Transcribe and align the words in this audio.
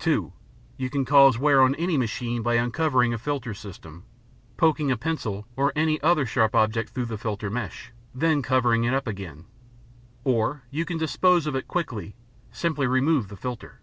(2) 0.00 0.32
You 0.76 0.90
can 0.90 1.04
cause 1.04 1.38
wear 1.38 1.62
on 1.62 1.76
any 1.76 1.96
machine 1.96 2.42
by 2.42 2.54
uncovering 2.54 3.14
a 3.14 3.16
filter 3.16 3.54
system, 3.54 4.02
poking 4.56 4.90
a 4.90 4.96
pencil 4.96 5.46
or 5.54 5.72
any 5.76 6.00
other 6.02 6.26
sharp 6.26 6.52
object 6.52 6.90
through 6.90 7.04
the 7.04 7.16
filter 7.16 7.48
mesh, 7.48 7.92
then 8.12 8.42
covering 8.42 8.82
it 8.82 8.92
up 8.92 9.06
again. 9.06 9.44
Or, 10.24 10.64
if 10.66 10.74
you 10.78 10.84
can 10.84 10.98
dispose 10.98 11.46
of 11.46 11.54
it 11.54 11.68
quickly, 11.68 12.16
simply 12.50 12.88
remove 12.88 13.28
the 13.28 13.36
filter. 13.36 13.78